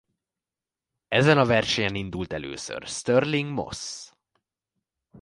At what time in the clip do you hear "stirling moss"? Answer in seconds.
2.87-4.11